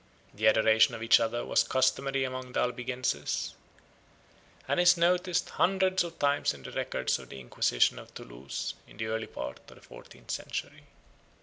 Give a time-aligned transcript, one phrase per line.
[0.33, 3.53] The adoration of each other was customary among the Albigenses,
[4.67, 8.97] and is noticed hundreds of times in the records of the Inquisition at Toulouse in
[8.97, 10.87] the early part of the fourteenth century.